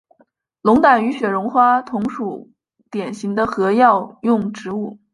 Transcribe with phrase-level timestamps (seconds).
[0.63, 2.49] 龙胆与雪绒花同属
[2.89, 4.97] 典型的和药用植物。